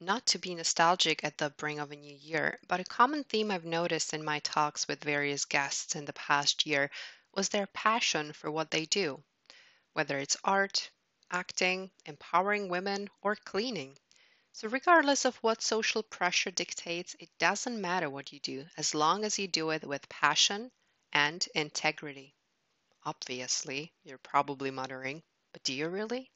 [0.00, 3.50] not to be nostalgic at the bring of a new year, but a common theme
[3.50, 6.90] I've noticed in my talks with various guests in the past year
[7.34, 9.22] was their passion for what they do,
[9.92, 10.90] whether it's art,
[11.30, 13.96] acting, empowering women, or cleaning.
[14.52, 19.24] So, regardless of what social pressure dictates, it doesn't matter what you do as long
[19.24, 20.72] as you do it with passion
[21.12, 22.34] and integrity.
[23.04, 25.22] Obviously, you're probably muttering,
[25.52, 26.30] but do you really?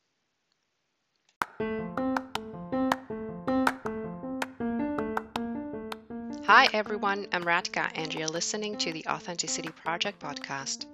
[6.46, 10.85] Hi everyone, I'm Radka and you're listening to the Authenticity Project podcast.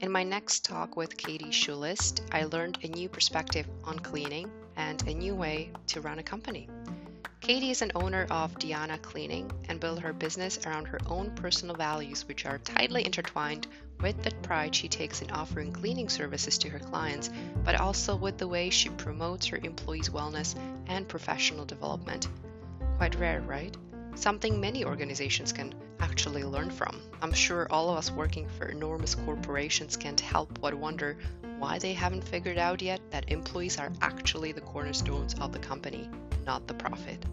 [0.00, 5.02] In my next talk with Katie Shulist, I learned a new perspective on cleaning and
[5.08, 6.68] a new way to run a company.
[7.40, 11.74] Katie is an owner of Dhyana Cleaning and built her business around her own personal
[11.74, 13.66] values, which are tightly intertwined
[14.00, 17.28] with the pride she takes in offering cleaning services to her clients,
[17.64, 20.54] but also with the way she promotes her employees' wellness
[20.86, 22.28] and professional development.
[22.98, 23.76] Quite rare, right?
[24.14, 27.00] Something many organizations can actually learn from.
[27.20, 31.16] I'm sure all of us working for enormous corporations can't help but wonder
[31.58, 36.10] why they haven't figured out yet that employees are actually the cornerstones of the company,
[36.44, 37.24] not the profit.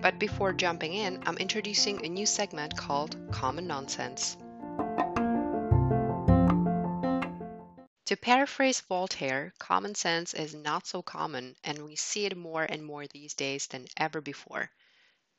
[0.00, 4.36] But before jumping in, I'm introducing a new segment called Common Nonsense.
[8.06, 12.84] To paraphrase Voltaire, common sense is not so common, and we see it more and
[12.84, 14.70] more these days than ever before.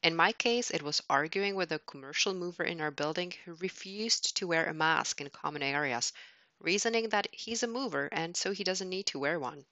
[0.06, 4.38] In my case, it was arguing with a commercial mover in our building who refused
[4.38, 6.14] to wear a mask in common areas,
[6.60, 9.66] reasoning that he's a mover and so he doesn't need to wear one.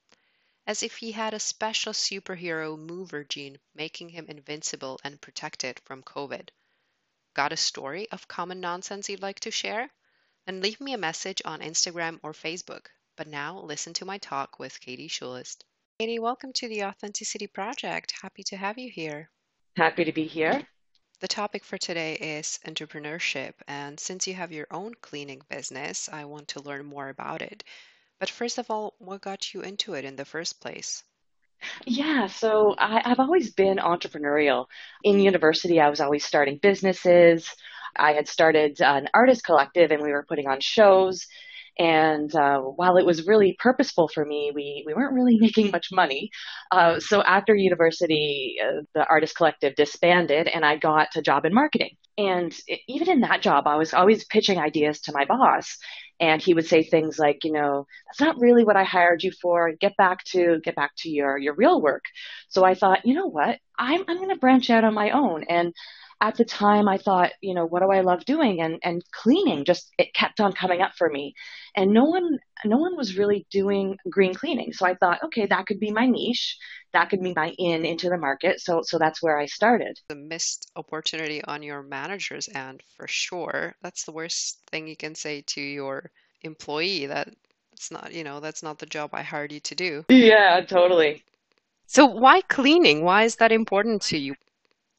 [0.65, 6.01] As if he had a special superhero mover gene making him invincible and protected from
[6.01, 6.49] COVID.
[7.35, 9.87] Got a story of common nonsense you'd like to share?
[10.47, 12.87] Then leave me a message on Instagram or Facebook.
[13.15, 15.57] But now listen to my talk with Katie Shulist.
[15.99, 18.15] Katie, welcome to the Authenticity Project.
[18.19, 19.29] Happy to have you here.
[19.75, 20.61] Happy to be here.
[21.19, 23.53] The topic for today is entrepreneurship.
[23.67, 27.63] And since you have your own cleaning business, I want to learn more about it.
[28.19, 31.03] But first of all, what got you into it in the first place?
[31.85, 34.65] Yeah, so I, have always been entrepreneurial.
[35.03, 37.49] In university, I was always starting businesses.
[37.95, 41.25] I had started an artist collective and we were putting on shows.
[41.79, 45.87] And uh, while it was really purposeful for me, we, we weren't really making much
[45.91, 46.29] money.
[46.71, 51.53] Uh, so after university, uh, the Artist Collective disbanded and I got a job in
[51.53, 51.97] marketing.
[52.17, 55.77] And it, even in that job, I was always pitching ideas to my boss.
[56.19, 59.31] And he would say things like, you know, that's not really what I hired you
[59.41, 59.73] for.
[59.79, 62.03] Get back to get back to your your real work.
[62.49, 63.57] So I thought, you know what?
[63.77, 65.43] I'm I'm going to branch out on my own.
[65.49, 65.73] And
[66.23, 68.61] at the time I thought, you know, what do I love doing?
[68.61, 71.33] And and cleaning just it kept on coming up for me.
[71.75, 74.71] And no one no one was really doing green cleaning.
[74.71, 76.57] So I thought, okay, that could be my niche.
[76.93, 78.61] That could be my in into the market.
[78.61, 79.99] So so that's where I started.
[80.07, 83.75] The missed opportunity on your manager's end for sure.
[83.81, 86.09] That's the worst thing you can say to your
[86.43, 87.27] employee that
[87.73, 90.05] it's not, you know, that's not the job I hired you to do.
[90.07, 91.25] Yeah, totally.
[91.85, 93.03] So why cleaning?
[93.03, 94.35] Why is that important to you?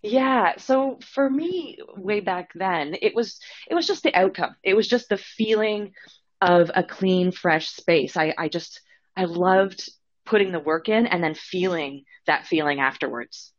[0.04, 4.54] Yeah, so for me way back then, it was it was just the outcome.
[4.62, 5.94] It was just the feeling
[6.42, 8.14] of a clean, fresh space.
[8.14, 8.82] I, I just
[9.16, 9.88] I loved
[10.26, 13.54] putting the work in and then feeling that feeling afterwards.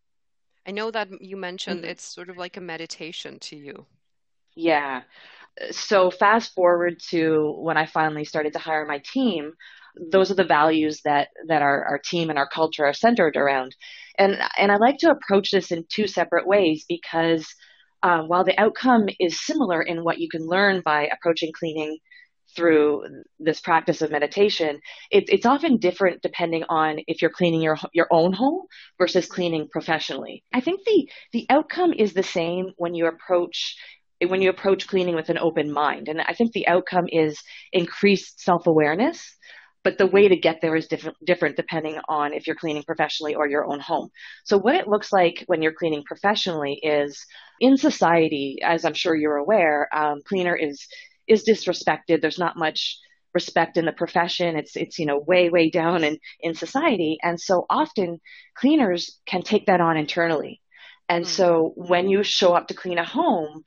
[0.67, 1.89] I know that you mentioned mm-hmm.
[1.89, 3.87] it's sort of like a meditation to you.
[4.55, 5.01] Yeah.
[5.71, 9.53] So fast forward to when I finally started to hire my team,
[10.11, 13.75] those are the values that that our, our team and our culture are centered around.
[14.17, 17.47] And and I like to approach this in two separate ways because
[18.03, 21.97] uh, while the outcome is similar in what you can learn by approaching cleaning
[22.55, 23.03] through
[23.39, 24.79] this practice of meditation,
[25.11, 28.65] it, it's often different depending on if you're cleaning your your own home
[28.97, 30.43] versus cleaning professionally.
[30.53, 33.75] I think the the outcome is the same when you approach
[34.25, 37.41] when you approach cleaning with an open mind, and I think the outcome is
[37.73, 39.34] increased self awareness
[39.85, 43.35] but the way to get there is different, different depending on if you're cleaning professionally
[43.35, 44.09] or your own home.
[44.43, 47.23] So what it looks like when you're cleaning professionally is
[47.61, 50.87] in society, as I'm sure you're aware, um, cleaner is
[51.27, 52.19] is disrespected.
[52.19, 52.97] There's not much
[53.35, 54.57] respect in the profession.
[54.57, 58.19] It's it's you know way way down in in society, and so often
[58.55, 60.61] cleaners can take that on internally.
[61.07, 61.27] And mm.
[61.27, 63.63] so when you show up to clean a home,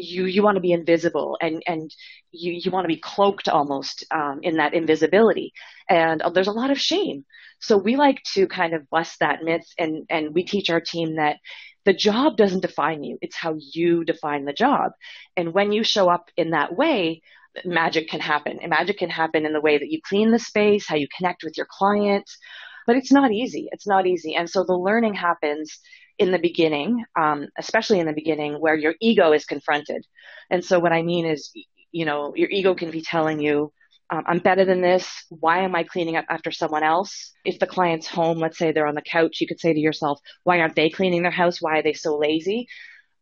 [0.00, 1.94] you you want to be invisible and and
[2.32, 5.52] you you want to be cloaked almost um, in that invisibility
[5.88, 7.24] and uh, there's a lot of shame
[7.60, 11.16] so we like to kind of bust that myth and and we teach our team
[11.16, 11.36] that
[11.84, 14.92] the job doesn't define you it's how you define the job
[15.36, 17.22] and when you show up in that way
[17.64, 20.86] magic can happen and magic can happen in the way that you clean the space
[20.86, 22.28] how you connect with your client
[22.88, 23.68] but it's not easy.
[23.70, 24.34] It's not easy.
[24.34, 25.78] And so the learning happens
[26.18, 30.04] in the beginning, um, especially in the beginning where your ego is confronted.
[30.50, 31.52] And so what I mean is,
[31.92, 33.72] you know, your ego can be telling you,
[34.10, 35.24] um, I'm better than this.
[35.28, 37.32] Why am I cleaning up after someone else?
[37.44, 40.18] If the client's home, let's say they're on the couch, you could say to yourself,
[40.44, 41.60] why aren't they cleaning their house?
[41.60, 42.68] Why are they so lazy?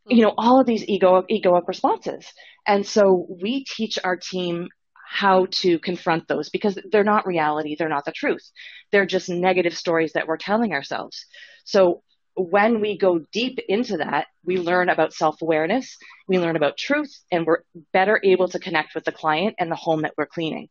[0.09, 2.25] You know, all of these ego, egoic responses.
[2.67, 4.69] And so we teach our team
[5.09, 7.77] how to confront those because they're not reality.
[7.77, 8.51] They're not the truth.
[8.93, 11.27] They're just negative stories that we're telling ourselves.
[11.65, 12.03] So
[12.37, 15.97] when we go deep into that, we learn about self awareness,
[16.29, 17.63] we learn about truth, and we're
[17.93, 20.69] better able to connect with the client and the home that we're cleaning.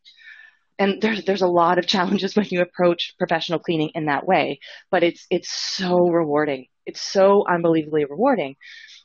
[0.78, 4.60] And there's there's a lot of challenges when you approach professional cleaning in that way,
[4.90, 6.66] but it's it's so rewarding.
[6.86, 8.56] It's so unbelievably rewarding.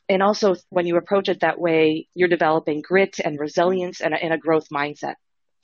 [0.08, 4.22] And also, when you approach it that way, you're developing grit and resilience and a,
[4.22, 5.14] and a growth mindset.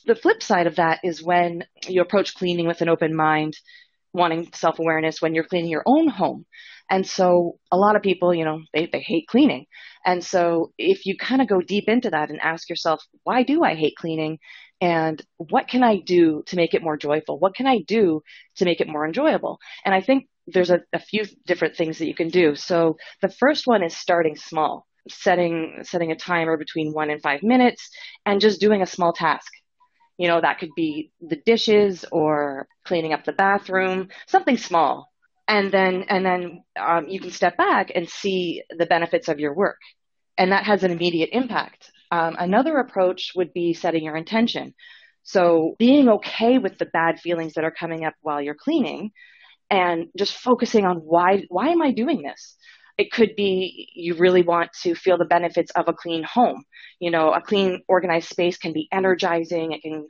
[0.06, 3.56] The flip side of that is when you approach cleaning with an open mind,
[4.12, 6.47] wanting self awareness when you're cleaning your own home.
[6.90, 9.67] And so a lot of people, you know, they, they hate cleaning.
[10.06, 13.62] And so if you kind of go deep into that and ask yourself, why do
[13.62, 14.38] I hate cleaning?
[14.81, 17.38] And what can I do to make it more joyful?
[17.38, 18.23] What can I do
[18.56, 19.58] to make it more enjoyable?
[19.85, 22.55] And I think there's a, a few different things that you can do.
[22.55, 27.43] So the first one is starting small, setting, setting a timer between one and five
[27.43, 27.90] minutes
[28.25, 29.52] and just doing a small task.
[30.17, 35.08] You know, that could be the dishes or cleaning up the bathroom, something small
[35.49, 39.55] and then and then um, you can step back and see the benefits of your
[39.55, 39.79] work.
[40.37, 41.91] And that has an immediate impact.
[42.12, 44.75] Um, another approach would be setting your intention.
[45.25, 49.11] So being okay with the bad feelings that are coming up while you're cleaning
[49.69, 52.56] and just focusing on why why am i doing this?
[52.99, 56.62] It could be you really want to feel the benefits of a clean home.
[57.00, 59.73] You know a clean organized space can be energizing.
[59.73, 60.06] It can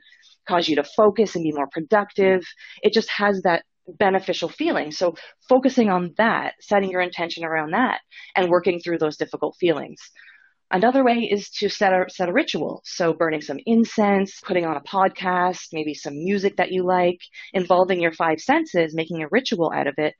[0.47, 2.43] cause you to focus and be more productive.
[2.81, 3.63] It just has that
[3.97, 4.91] beneficial feeling.
[4.91, 5.15] So
[5.47, 7.99] focusing on that, setting your intention around that,
[8.35, 9.99] and working through those difficult feelings.
[10.71, 12.81] Another way is to set a, set a ritual.
[12.85, 17.19] So burning some incense, putting on a podcast, maybe some music that you like,
[17.53, 20.13] involving your five senses, making a ritual out of it,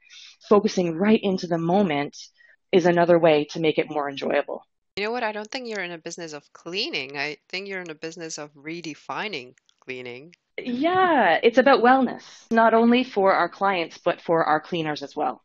[0.47, 2.17] focusing right into the moment
[2.71, 4.63] is another way to make it more enjoyable.
[4.95, 5.23] You know what?
[5.23, 7.17] I don't think you're in a business of cleaning.
[7.17, 10.35] I think you're in a business of redefining cleaning.
[10.65, 15.43] Yeah, it's about wellness, not only for our clients, but for our cleaners as well.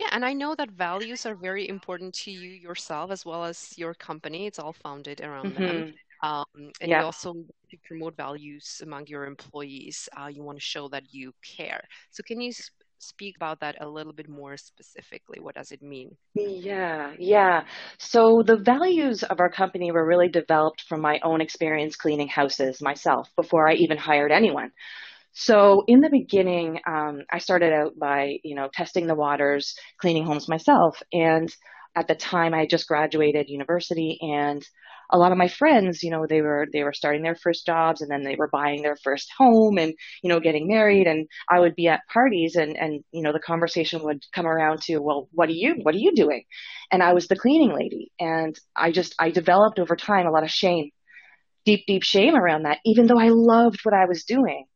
[0.00, 3.72] Yeah, and I know that values are very important to you yourself as well as
[3.76, 4.46] your company.
[4.46, 5.62] It's all founded around mm-hmm.
[5.62, 5.94] them.
[6.22, 6.44] Um,
[6.80, 7.00] and yeah.
[7.00, 7.34] you also
[7.70, 10.08] to promote values among your employees.
[10.18, 11.84] Uh, you want to show that you care.
[12.10, 12.52] So, can you
[12.98, 15.38] speak about that a little bit more specifically?
[15.40, 16.16] What does it mean?
[16.34, 17.64] Yeah, yeah.
[17.98, 22.80] So the values of our company were really developed from my own experience cleaning houses
[22.80, 24.70] myself before I even hired anyone.
[25.32, 30.24] So in the beginning, um, I started out by, you know, testing the waters, cleaning
[30.24, 31.02] homes myself.
[31.12, 31.48] And
[31.96, 34.66] at the time I just graduated university and
[35.10, 38.00] a lot of my friends, you know, they were they were starting their first jobs
[38.00, 41.60] and then they were buying their first home and you know getting married and I
[41.60, 45.28] would be at parties and and you know the conversation would come around to, well,
[45.32, 46.44] what are you what are you doing?
[46.90, 50.44] And I was the cleaning lady and I just I developed over time a lot
[50.44, 50.90] of shame.
[51.64, 54.66] Deep deep shame around that even though I loved what I was doing.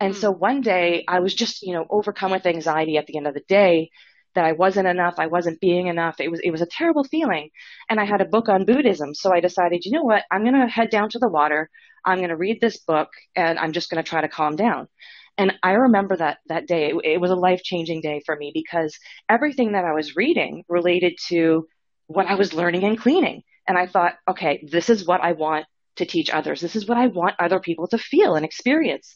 [0.00, 0.16] And mm.
[0.16, 3.34] so one day I was just, you know, overcome with anxiety at the end of
[3.34, 3.90] the day
[4.34, 6.20] that I wasn't enough, I wasn't being enough.
[6.20, 7.50] It was it was a terrible feeling.
[7.88, 10.24] And I had a book on Buddhism, so I decided, you know what?
[10.30, 11.70] I'm going to head down to the water.
[12.04, 14.88] I'm going to read this book and I'm just going to try to calm down.
[15.36, 16.90] And I remember that that day.
[16.90, 21.14] It, it was a life-changing day for me because everything that I was reading related
[21.28, 21.66] to
[22.06, 23.42] what I was learning in cleaning.
[23.66, 25.66] And I thought, okay, this is what I want
[25.96, 26.60] to teach others.
[26.60, 29.14] This is what I want other people to feel and experience.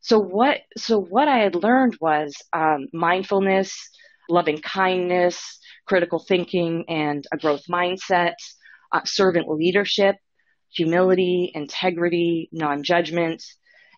[0.00, 3.76] So what so what I had learned was um, mindfulness,
[4.30, 8.34] loving kindness, critical thinking, and a growth mindset,
[8.92, 10.16] uh, servant leadership,
[10.72, 13.42] humility, integrity, non judgment.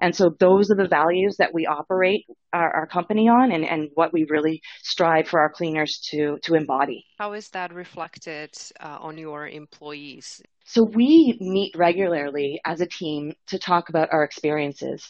[0.00, 3.88] And so those are the values that we operate our, our, company on and, and
[3.94, 7.06] what we really strive for our cleaners to, to embody.
[7.20, 10.42] How is that reflected uh, on your employees?
[10.64, 15.08] So we meet regularly as a team to talk about our experiences.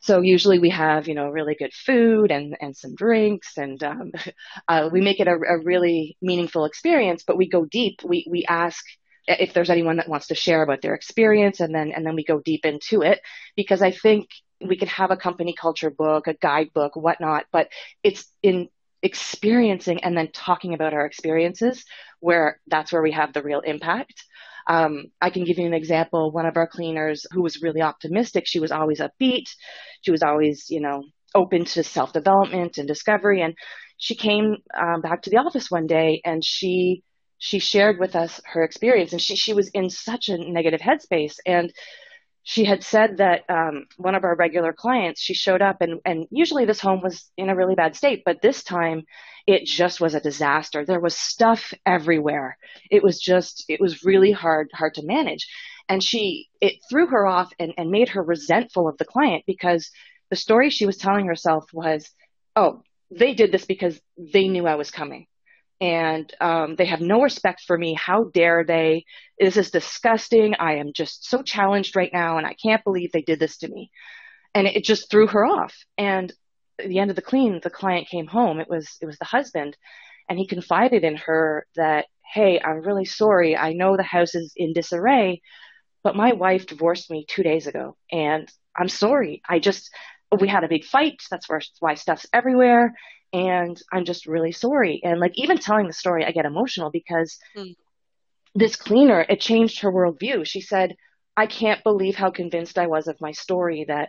[0.00, 4.12] So usually we have, you know, really good food and, and some drinks and um,
[4.68, 8.00] uh, we make it a, a really meaningful experience, but we go deep.
[8.04, 8.84] We, we ask
[9.26, 12.24] if there's anyone that wants to share about their experience and then, and then we
[12.24, 13.20] go deep into it
[13.56, 14.28] because I think
[14.60, 17.68] we can have a company culture book, a guidebook, whatnot, but
[18.02, 18.68] it's in
[19.02, 21.84] experiencing and then talking about our experiences
[22.20, 24.24] where that's where we have the real impact.
[24.68, 26.32] Um, I can give you an example.
[26.32, 29.46] One of our cleaners who was really optimistic, she was always upbeat.
[30.02, 31.04] She was always, you know,
[31.34, 33.42] open to self development and discovery.
[33.42, 33.54] And
[33.98, 37.02] she came um, back to the office one day and she
[37.38, 41.34] she shared with us her experience and she she was in such a negative headspace
[41.44, 41.72] and
[42.48, 46.26] she had said that um, one of our regular clients she showed up and and
[46.30, 49.04] usually this home was in a really bad state but this time
[49.46, 50.84] it just was a disaster.
[50.84, 52.58] There was stuff everywhere.
[52.90, 55.46] It was just it was really hard hard to manage.
[55.88, 59.90] And she it threw her off and, and made her resentful of the client because
[60.30, 62.10] the story she was telling herself was
[62.56, 65.26] oh they did this because they knew i was coming
[65.80, 67.94] and um, they have no respect for me.
[67.94, 69.04] How dare they?
[69.38, 70.54] This is disgusting.
[70.58, 73.68] I am just so challenged right now, and I can't believe they did this to
[73.68, 73.90] me.
[74.54, 75.74] And it just threw her off.
[75.98, 76.32] And
[76.78, 78.58] at the end of the clean, the client came home.
[78.60, 79.76] It was it was the husband,
[80.28, 83.56] and he confided in her that, "Hey, I'm really sorry.
[83.56, 85.42] I know the house is in disarray,
[86.02, 89.42] but my wife divorced me two days ago, and I'm sorry.
[89.48, 89.90] I just
[90.40, 91.20] we had a big fight.
[91.30, 91.48] That's
[91.80, 92.94] why stuff's everywhere
[93.36, 95.02] and I'm just really sorry.
[95.04, 97.76] And like even telling the story, I get emotional because mm.
[98.54, 100.46] this cleaner, it changed her worldview.
[100.46, 100.96] She said,
[101.36, 104.08] I can't believe how convinced I was of my story that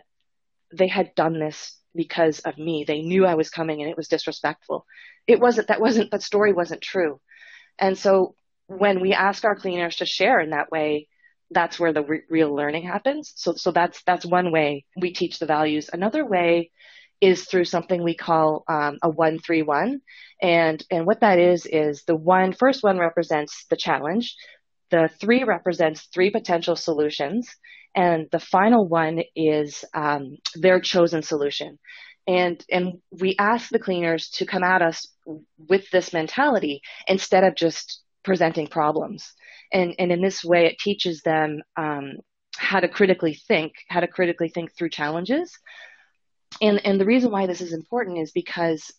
[0.72, 2.84] they had done this because of me.
[2.84, 4.86] They knew I was coming and it was disrespectful.
[5.26, 7.20] It wasn't, that wasn't, that story wasn't true.
[7.78, 8.34] And so
[8.66, 11.08] when we ask our cleaners to share in that way,
[11.50, 13.34] that's where the re- real learning happens.
[13.36, 15.90] So, so that's, that's one way we teach the values.
[15.92, 16.70] Another way
[17.20, 20.00] is through something we call um, a one three one,
[20.40, 24.36] and and what that is is the one first one represents the challenge,
[24.90, 27.48] the three represents three potential solutions,
[27.94, 31.78] and the final one is um, their chosen solution.
[32.26, 35.06] And and we ask the cleaners to come at us
[35.68, 39.32] with this mentality instead of just presenting problems.
[39.72, 42.18] And and in this way, it teaches them um,
[42.56, 45.50] how to critically think, how to critically think through challenges,
[46.60, 48.92] and and the reason why this is important is because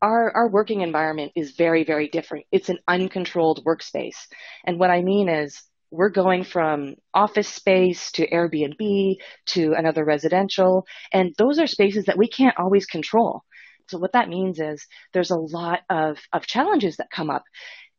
[0.00, 2.46] our our working environment is very very different.
[2.52, 4.26] It's an uncontrolled workspace,
[4.64, 10.86] and what I mean is we're going from office space to Airbnb to another residential,
[11.12, 13.42] and those are spaces that we can't always control.
[13.88, 17.42] So what that means is there's a lot of, of challenges that come up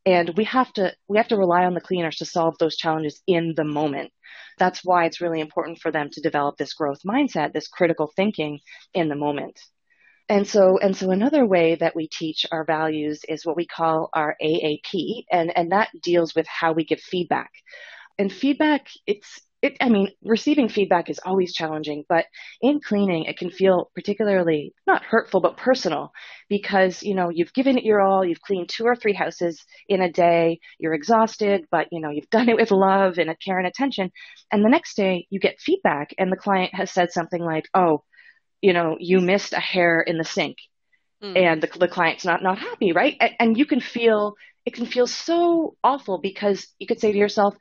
[0.06, 3.22] and we have to we have to rely on the cleaners to solve those challenges
[3.28, 4.12] in the moment.
[4.58, 8.60] That's why it's really important for them to develop this growth mindset this critical thinking
[8.94, 9.60] in the moment.
[10.30, 14.10] And so and so another way that we teach our values is what we call
[14.14, 17.52] our aap and and that deals with how we give feedback.
[18.18, 22.26] And feedback it's it, I mean, receiving feedback is always challenging, but
[22.62, 26.12] in cleaning, it can feel particularly not hurtful, but personal
[26.50, 30.02] because, you know, you've given it your all, you've cleaned two or three houses in
[30.02, 33.58] a day, you're exhausted, but, you know, you've done it with love and a care
[33.58, 34.12] and attention.
[34.52, 38.04] And the next day you get feedback and the client has said something like, oh,
[38.62, 40.58] you know, you missed a hair in the sink.
[41.24, 41.38] Mm.
[41.38, 43.16] And the, the client's not, not happy, right?
[43.22, 44.34] And, and you can feel,
[44.66, 47.56] it can feel so awful because you could say to yourself,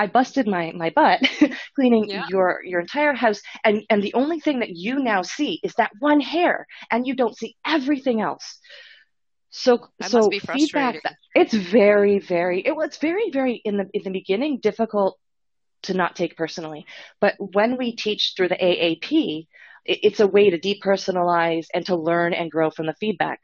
[0.00, 1.20] I busted my my butt
[1.76, 2.24] cleaning yeah.
[2.30, 5.90] your your entire house and and the only thing that you now see is that
[5.98, 8.58] one hair and you don't see everything else.
[9.50, 11.02] So that so feedback
[11.34, 15.18] it's very very it was very very in the in the beginning difficult
[15.82, 16.86] to not take personally.
[17.20, 19.46] But when we teach through the AAP,
[19.84, 23.40] it's a way to depersonalize and to learn and grow from the feedback.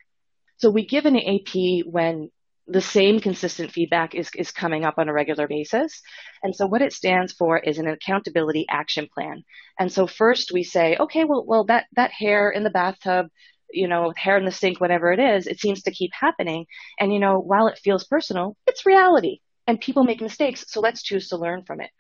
[0.57, 2.31] So we give an AP when
[2.69, 6.03] the same consistent feedback is, is coming up on a regular basis.
[6.43, 9.45] And so what it stands for is an accountability action plan.
[9.79, 13.29] And so first we say, okay, well, well, that, that hair in the bathtub,
[13.71, 16.67] you know, hair in the sink, whatever it is, it seems to keep happening.
[16.99, 20.65] And, you know, while it feels personal, it's reality and people make mistakes.
[20.69, 21.91] So let's choose to learn from it.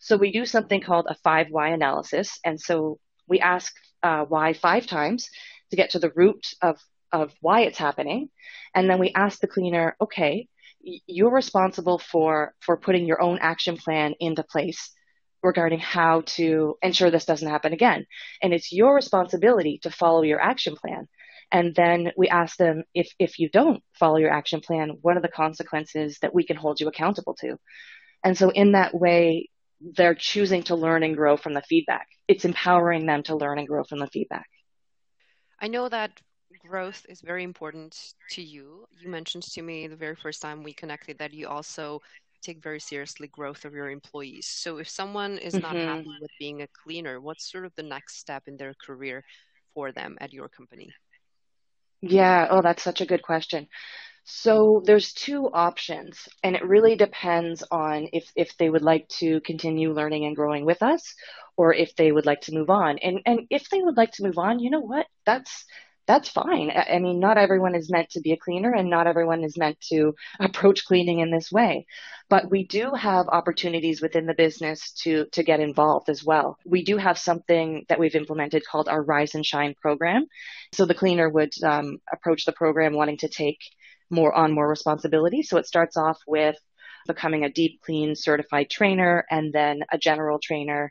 [0.00, 2.38] So we do something called a five why analysis.
[2.44, 2.98] And so
[3.28, 3.72] we ask
[4.02, 5.28] uh, why five times
[5.70, 6.78] to get to the root of
[7.12, 8.28] of why it's happening.
[8.74, 10.48] And then we ask the cleaner, okay,
[10.80, 14.90] you're responsible for, for putting your own action plan into place
[15.42, 18.06] regarding how to ensure this doesn't happen again.
[18.42, 21.08] And it's your responsibility to follow your action plan.
[21.50, 25.22] And then we ask them if, if you don't follow your action plan, what are
[25.22, 27.56] the consequences that we can hold you accountable to?
[28.22, 29.48] And so in that way,
[29.80, 32.08] they're choosing to learn and grow from the feedback.
[32.26, 34.48] It's empowering them to learn and grow from the feedback.
[35.60, 36.20] I know that
[36.58, 38.86] growth is very important to you.
[39.00, 42.00] You mentioned to me the very first time we connected that you also
[42.42, 44.46] take very seriously growth of your employees.
[44.46, 45.62] So if someone is mm-hmm.
[45.62, 49.24] not happy with being a cleaner, what's sort of the next step in their career
[49.74, 50.92] for them at your company?
[52.00, 53.66] Yeah, oh that's such a good question.
[54.24, 59.40] So there's two options, and it really depends on if, if they would like to
[59.40, 61.14] continue learning and growing with us,
[61.56, 62.98] or if they would like to move on.
[62.98, 65.06] And and if they would like to move on, you know what?
[65.24, 65.64] That's
[66.08, 66.72] that's fine.
[66.74, 69.78] I mean, not everyone is meant to be a cleaner and not everyone is meant
[69.92, 71.86] to approach cleaning in this way.
[72.30, 76.56] But we do have opportunities within the business to, to get involved as well.
[76.64, 80.26] We do have something that we've implemented called our Rise and Shine program.
[80.72, 83.58] So the cleaner would um, approach the program wanting to take
[84.10, 85.42] more on more responsibility.
[85.42, 86.56] So it starts off with
[87.06, 90.90] becoming a deep clean certified trainer and then a general trainer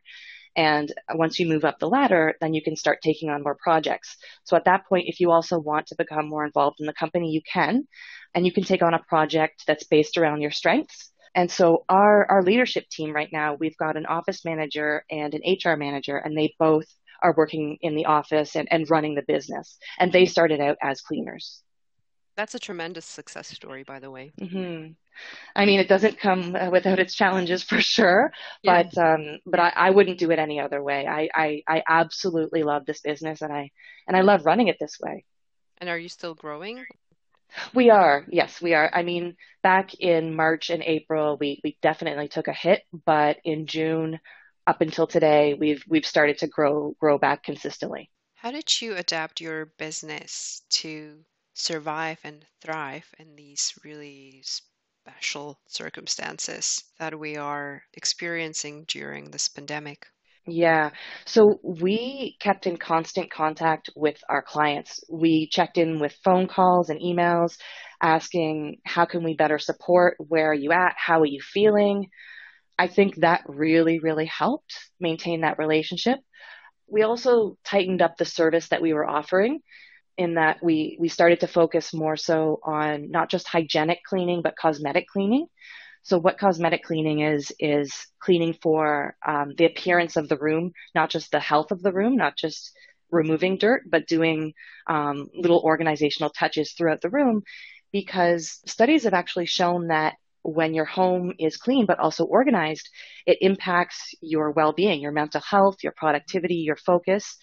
[0.58, 4.18] and once you move up the ladder, then you can start taking on more projects.
[4.44, 7.30] So at that point, if you also want to become more involved in the company,
[7.30, 7.88] you can,
[8.34, 11.12] and you can take on a project that's based around your strengths.
[11.36, 15.42] And so our, our leadership team right now, we've got an office manager and an
[15.46, 16.88] HR manager, and they both
[17.22, 19.78] are working in the office and, and running the business.
[20.00, 21.62] And they started out as cleaners.
[22.38, 24.32] That's a tremendous success story, by the way.
[24.40, 24.92] Mm-hmm.
[25.56, 28.84] I mean, it doesn't come uh, without its challenges for sure, yeah.
[28.84, 31.08] but um, but I, I wouldn't do it any other way.
[31.08, 33.72] I, I I absolutely love this business, and I
[34.08, 35.26] and I love running it this way.
[35.80, 36.86] And are you still growing?
[37.74, 38.90] We are, yes, we are.
[38.94, 43.66] I mean, back in March and April, we we definitely took a hit, but in
[43.66, 44.20] June,
[44.68, 48.12] up until today, we've we've started to grow grow back consistently.
[48.36, 51.26] How did you adapt your business to
[51.58, 60.06] survive and thrive in these really special circumstances that we are experiencing during this pandemic?
[60.46, 60.92] Yeah.
[61.26, 65.04] So we kept in constant contact with our clients.
[65.10, 67.58] We checked in with phone calls and emails
[68.02, 70.16] asking, how can we better support?
[70.20, 70.94] Where are you at?
[70.96, 72.08] How are you feeling?
[72.80, 76.20] I think that really, really helped maintain that relationship.
[76.88, 79.60] We also tightened up the service that we were offering
[80.18, 84.58] in that we we started to focus more so on not just hygienic cleaning but
[84.58, 85.48] cosmetic cleaning.
[86.04, 91.10] So what cosmetic cleaning is is cleaning for um, the appearance of the room, not
[91.10, 92.72] just the health of the room, not just
[93.12, 94.54] removing dirt, but doing
[94.88, 97.44] um, little organizational touches throughout the room.
[97.92, 102.90] Because studies have actually shown that when your home is clean but also organized,
[103.26, 107.38] it impacts your well-being, your mental health, your productivity, your focus.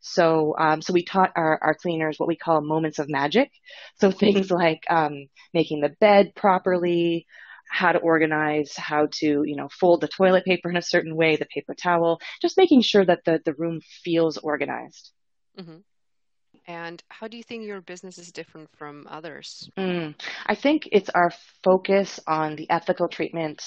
[0.00, 3.50] So, um, so we taught our, our cleaners what we call moments of magic.
[4.00, 7.26] So things like um, making the bed properly,
[7.68, 11.36] how to organize, how to, you know, fold the toilet paper in a certain way,
[11.36, 15.12] the paper towel, just making sure that the, the room feels organized.
[15.58, 15.76] Mm-hmm.
[16.66, 19.68] And how do you think your business is different from others?
[19.78, 20.14] Mm,
[20.46, 21.32] I think it's our
[21.62, 23.62] focus on the ethical treatment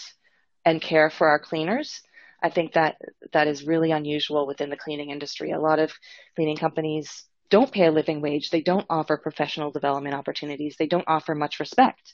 [0.65, 2.01] and care for our cleaners
[2.43, 2.97] I think that
[3.31, 5.51] that is really unusual within the cleaning industry.
[5.51, 5.93] A lot of
[6.35, 8.49] cleaning companies don't pay a living wage.
[8.49, 10.75] They don't offer professional development opportunities.
[10.77, 12.13] They don't offer much respect.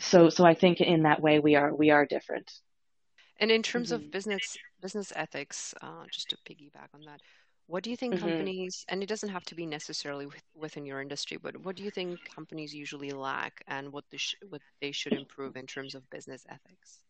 [0.00, 2.50] So, so I think in that way we are we are different.
[3.40, 4.06] And in terms mm-hmm.
[4.06, 7.20] of business business ethics, uh, just to piggyback on that,
[7.66, 8.28] what do you think mm-hmm.
[8.28, 11.82] companies, and it doesn't have to be necessarily with, within your industry, but what do
[11.82, 15.94] you think companies usually lack, and what they sh- what they should improve in terms
[15.94, 17.00] of business ethics?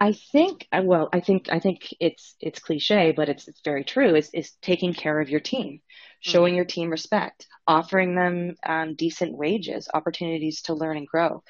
[0.00, 3.84] I think, uh, well, I think, I think it's, it's cliche, but it's, it's very
[3.84, 5.80] true is, is taking care of your team,
[6.20, 6.56] showing mm-hmm.
[6.56, 11.42] your team respect, offering them um, decent wages, opportunities to learn and grow.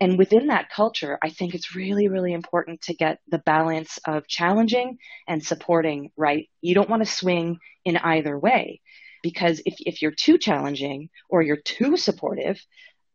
[0.00, 4.26] And within that culture, I think it's really, really important to get the balance of
[4.26, 6.48] challenging and supporting right.
[6.60, 8.80] You don't want to swing in either way
[9.22, 12.60] because if, if you're too challenging or you're too supportive,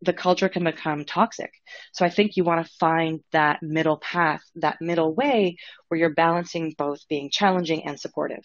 [0.02, 1.52] the culture can become toxic.
[1.92, 5.56] So I think you want to find that middle path, that middle way
[5.88, 8.44] where you're balancing both being challenging and supportive,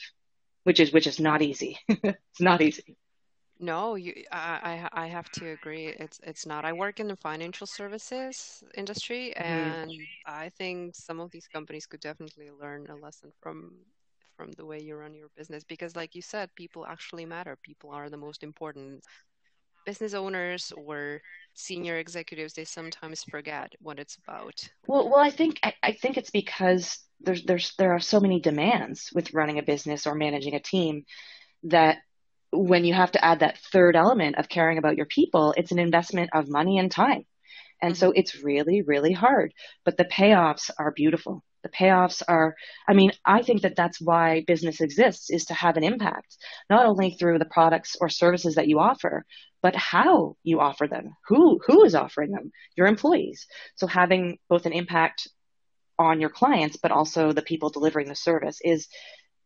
[0.64, 1.78] which is which is not easy.
[1.88, 2.98] it's not easy.
[3.60, 5.88] No, you, I, I have to agree.
[5.88, 6.66] It's it's not.
[6.66, 9.48] I work in the financial services industry, mm-hmm.
[9.48, 10.06] and mm.
[10.26, 13.76] I think some of these companies could definitely learn a lesson from
[14.36, 17.56] from the way you run your business because, like you said, people actually matter.
[17.62, 19.04] People are the most important
[19.86, 21.22] business owners or
[21.54, 24.68] senior executives they sometimes forget what it's about.
[24.88, 28.40] Well well i think I, I, think it's because there's there's there are so many
[28.40, 31.06] demands with running a business or managing a team
[31.64, 32.00] that
[32.52, 35.80] when you have to add that third element of caring about your people it's an
[35.80, 37.26] investment of money and time.
[37.82, 38.00] And mm-hmm.
[38.00, 39.54] so it's really really hard
[39.86, 42.56] but the payoffs are beautiful the payoffs are
[42.88, 46.38] i mean i think that that's why business exists is to have an impact
[46.70, 49.26] not only through the products or services that you offer
[49.62, 54.66] but how you offer them who who is offering them your employees so having both
[54.66, 55.28] an impact
[55.98, 58.88] on your clients but also the people delivering the service is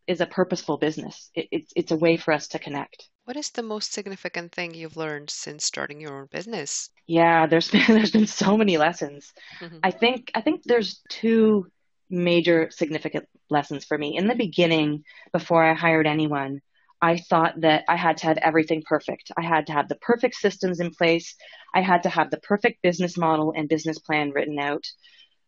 [0.08, 1.30] is a purposeful business.
[1.36, 3.10] It, it's it's a way for us to connect.
[3.26, 6.90] What is the most significant thing you've learned since starting your own business?
[7.06, 9.34] Yeah, there's been there's been so many lessons.
[9.60, 9.80] Mm-hmm.
[9.84, 11.68] I think I think there's two
[12.10, 14.18] major significant lessons for me.
[14.18, 16.62] In the beginning, before I hired anyone,
[17.02, 19.32] I thought that I had to have everything perfect.
[19.38, 21.36] I had to have the perfect systems in place.
[21.74, 24.86] I had to have the perfect business model and business plan written out.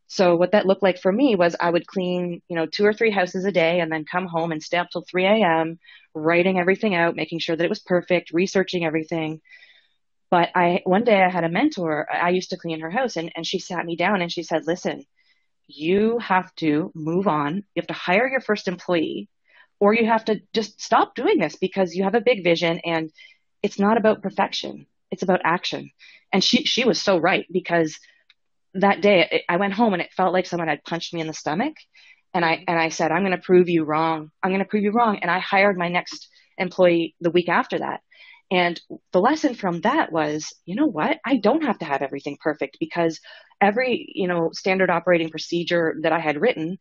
[0.07, 2.93] So what that looked like for me was I would clean, you know, two or
[2.93, 5.79] three houses a day and then come home and stay up till 3 a.m.
[6.15, 9.39] writing everything out, making sure that it was perfect, researching everything.
[10.31, 13.31] But I, one day I had a mentor, I used to clean her house and,
[13.35, 15.05] and she sat me down and she said, listen,
[15.69, 17.55] you have to move on.
[17.55, 19.29] You have to hire your first employee
[19.79, 23.11] or you have to just stop doing this because you have a big vision and
[23.63, 24.87] it's not about perfection.
[25.11, 25.91] It's about action.
[26.33, 27.97] And she, she was so right because
[28.73, 31.33] that day I went home and it felt like someone had punched me in the
[31.33, 31.75] stomach.
[32.33, 34.31] And I, and I said, I'm going to prove you wrong.
[34.43, 35.19] I'm going to prove you wrong.
[35.19, 38.01] And I hired my next employee the week after that.
[38.51, 38.79] And
[39.13, 41.19] the lesson from that was, you know what?
[41.25, 43.19] I don't have to have everything perfect because
[43.61, 46.79] every, you know, standard operating procedure that I had written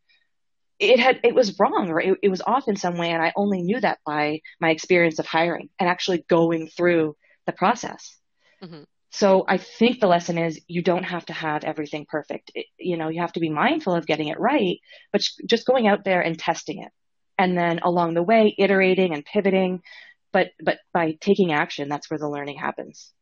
[0.79, 3.33] it had it was wrong or it, it was off in some way and i
[3.35, 8.17] only knew that by my experience of hiring and actually going through the process
[8.63, 8.83] mm-hmm.
[9.11, 12.97] so i think the lesson is you don't have to have everything perfect it, you
[12.97, 14.79] know you have to be mindful of getting it right
[15.11, 16.91] but just going out there and testing it
[17.37, 19.81] and then along the way iterating and pivoting
[20.31, 23.13] but but by taking action that's where the learning happens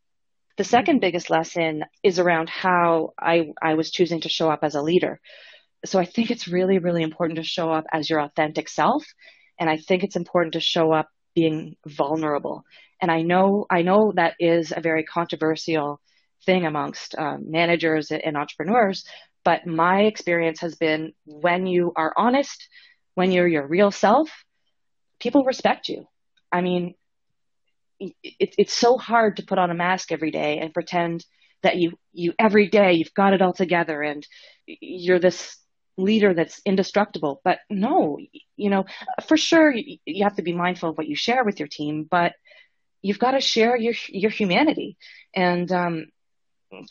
[0.58, 4.74] the second biggest lesson is around how I, I was choosing to show up as
[4.74, 5.20] a leader
[5.86, 9.06] so I think it's really, really important to show up as your authentic self.
[9.60, 12.64] And I think it's important to show up being vulnerable.
[13.02, 16.02] And I know, I know that is a very controversial
[16.46, 19.06] thing amongst um, managers and entrepreneurs.
[19.44, 22.68] But my experience has been when you are honest,
[23.14, 24.30] when you're your real self,
[25.20, 26.08] people respect you.
[26.52, 26.96] I mean,
[28.00, 28.14] it,
[28.58, 31.26] it's so hard to put on a mask every day and pretend
[31.64, 34.26] that you, you every day you've got it all together and
[34.66, 35.58] you're this
[35.98, 37.42] leader that's indestructible.
[37.44, 38.20] But no,
[38.56, 38.86] you know,
[39.28, 42.34] for sure you have to be mindful of what you share with your team, but
[43.02, 44.98] you've got to share your your humanity.
[45.36, 46.06] And um,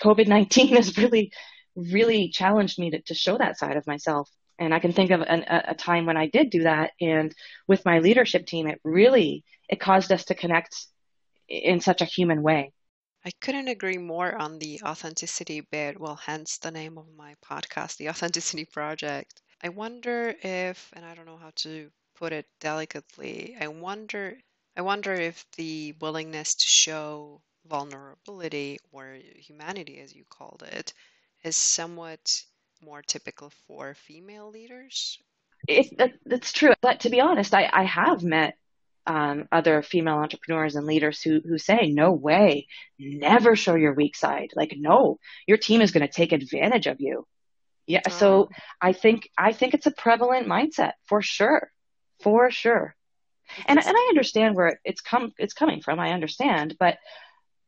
[0.02, 1.32] COVID nineteen has really,
[1.74, 4.28] really challenged me to, to show that side of myself.
[4.58, 7.34] And I can think of an, a, a time when I did do that, and
[7.66, 10.74] with my leadership team, it really it caused us to connect
[11.48, 12.72] in such a human way.
[13.24, 15.98] I couldn't agree more on the authenticity bit.
[15.98, 19.42] Well, hence the name of my podcast, The Authenticity Project.
[19.62, 24.38] I wonder if, and I don't know how to put it delicately, I wonder
[24.78, 30.92] I wonder if the willingness to show vulnerability or humanity as you called it
[31.42, 32.42] is somewhat
[32.82, 35.18] more typical for female leaders.
[35.68, 36.72] It, that, that's true.
[36.80, 38.54] But to be honest, I, I have met
[39.06, 42.66] um, other female entrepreneurs and leaders who who say, "No way,
[42.98, 44.50] never show your weak side.
[44.56, 47.26] Like, no, your team is going to take advantage of you."
[47.86, 48.02] Yeah.
[48.06, 48.10] Oh.
[48.10, 48.48] So
[48.80, 51.70] I think I think it's a prevalent mindset for sure,
[52.22, 52.96] for sure.
[53.66, 56.00] And and I understand where it's come it's coming from.
[56.00, 56.98] I understand, but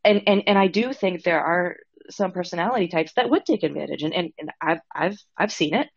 [0.04, 1.76] and and and I do think there are
[2.10, 5.88] some personality types that would take advantage, and and, and I've I've I've seen it,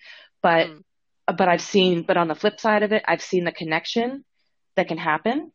[0.41, 0.67] but.
[0.67, 0.81] Mm.
[1.37, 4.25] But I've seen, but on the flip side of it, I've seen the connection
[4.75, 5.51] that can happen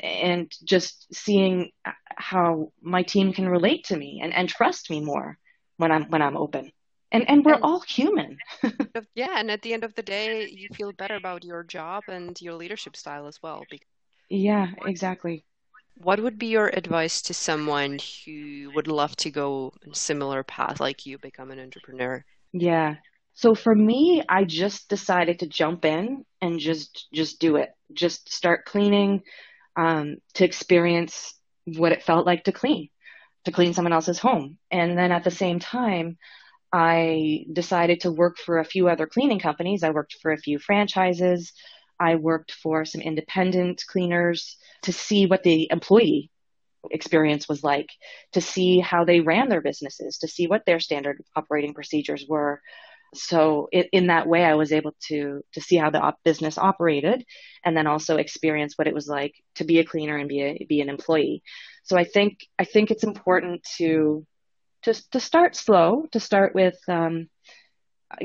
[0.00, 1.70] and just seeing
[2.16, 5.38] how my team can relate to me and, and trust me more
[5.76, 6.70] when I'm when I'm open.
[7.12, 8.38] And and we're and, all human.
[9.14, 12.40] yeah, and at the end of the day, you feel better about your job and
[12.40, 13.64] your leadership style as well.
[14.28, 15.44] Yeah, exactly.
[16.04, 20.78] What would be your advice to someone who would love to go a similar path
[20.78, 22.22] like you, become an entrepreneur?
[22.52, 22.96] Yeah.
[23.32, 27.70] So for me, I just decided to jump in and just just do it.
[27.94, 29.22] Just start cleaning
[29.76, 32.90] um, to experience what it felt like to clean,
[33.46, 34.58] to clean someone else's home.
[34.70, 36.18] And then at the same time,
[36.70, 39.82] I decided to work for a few other cleaning companies.
[39.82, 41.52] I worked for a few franchises.
[41.98, 46.30] I worked for some independent cleaners to see what the employee
[46.90, 47.88] experience was like,
[48.32, 52.60] to see how they ran their businesses, to see what their standard operating procedures were,
[53.14, 56.58] so it, in that way, I was able to to see how the op- business
[56.58, 57.24] operated,
[57.64, 60.66] and then also experience what it was like to be a cleaner and be a,
[60.68, 61.42] be an employee.
[61.84, 64.26] So I think I think it's important to
[64.82, 67.28] to to start slow, to start with um,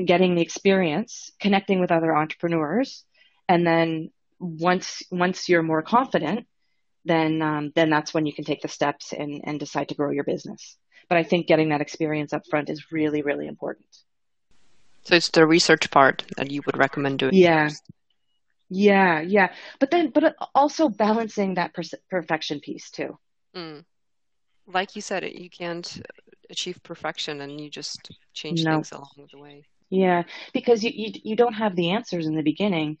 [0.04, 3.04] getting the experience, connecting with other entrepreneurs,
[3.50, 6.46] and then once once you're more confident,
[7.04, 10.10] then um, then that's when you can take the steps and and decide to grow
[10.10, 10.76] your business.
[11.08, 13.88] But I think getting that experience up front is really really important.
[15.02, 17.34] So it's the research part that you would recommend doing.
[17.34, 17.70] Yeah.
[18.72, 19.48] Yeah, yeah.
[19.80, 23.18] But then, but also balancing that per- perfection piece too.
[23.56, 23.84] Mm.
[24.68, 25.88] Like you said, you can't
[26.50, 28.74] achieve perfection and you just change No.
[28.74, 29.64] things along the way.
[29.88, 32.98] Yeah, because you, you you don't have the answers in the beginning.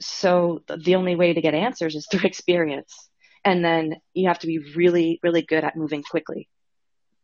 [0.00, 3.08] So the only way to get answers is through experience.
[3.44, 6.48] And then you have to be really, really good at moving quickly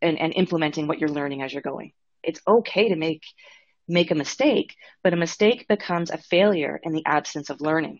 [0.01, 1.93] and, and implementing what you're learning as you're going.
[2.23, 3.23] It's okay to make
[3.87, 7.99] make a mistake, but a mistake becomes a failure in the absence of learning.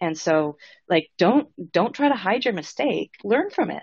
[0.00, 0.56] And so
[0.88, 3.12] like don't don't try to hide your mistake.
[3.24, 3.82] Learn from it.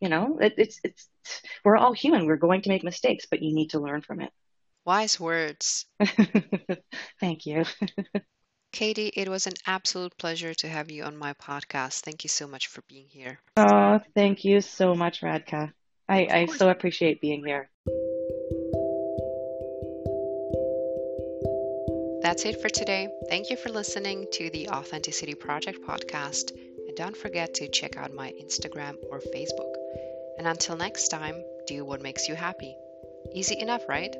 [0.00, 1.08] You know, it, it's it's
[1.64, 2.26] we're all human.
[2.26, 4.30] We're going to make mistakes, but you need to learn from it.
[4.84, 5.86] Wise words.
[7.20, 7.64] Thank you.
[8.72, 12.00] Katie, it was an absolute pleasure to have you on my podcast.
[12.00, 13.38] Thank you so much for being here.
[13.56, 15.72] Oh, thank you so much, Radka.
[16.08, 17.70] I, I so appreciate being here.
[22.22, 23.08] That's it for today.
[23.28, 26.50] Thank you for listening to the Authenticity Project podcast.
[26.88, 29.72] And don't forget to check out my Instagram or Facebook.
[30.38, 32.76] And until next time, do what makes you happy.
[33.32, 34.14] Easy enough, right?